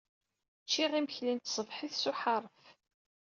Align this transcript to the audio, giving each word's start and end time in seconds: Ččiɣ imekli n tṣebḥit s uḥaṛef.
Ččiɣ 0.65 0.91
imekli 0.99 1.31
n 1.35 1.39
tṣebḥit 1.39 1.93
s 2.01 2.03
uḥaṛef. 2.11 2.63